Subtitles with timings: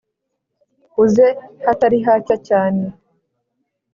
[1.03, 1.27] uze
[1.65, 2.83] hatari hacya cyane